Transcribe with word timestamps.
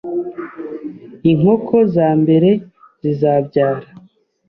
inkoko 1.31 1.75
za 1.95 2.09
mbere 2.21 2.49
zizabyara 3.01 3.87